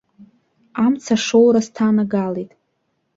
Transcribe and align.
Амцашоура 0.85 1.61
сҭанагалеит. 1.65 2.51